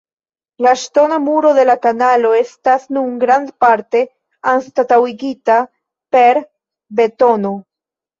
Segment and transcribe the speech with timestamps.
[0.65, 4.01] La ŝtona muro de la kanalo estas nun grandparte
[4.53, 5.59] anstataŭigita
[6.17, 6.41] per
[7.01, 7.53] betono.